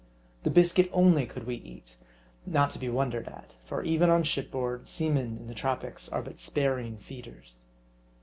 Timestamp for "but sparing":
6.23-6.97